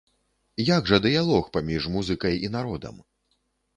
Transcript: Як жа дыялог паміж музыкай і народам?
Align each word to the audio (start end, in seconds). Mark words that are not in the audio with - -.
Як 0.69 0.87
жа 0.93 0.99
дыялог 1.05 1.51
паміж 1.57 1.83
музыкай 1.99 2.43
і 2.49 2.53
народам? 2.59 2.95